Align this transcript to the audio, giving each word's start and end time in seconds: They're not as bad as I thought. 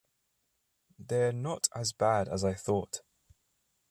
They're 0.97 1.31
not 1.31 1.67
as 1.75 1.93
bad 1.93 2.27
as 2.27 2.43
I 2.43 2.55
thought. 2.55 3.01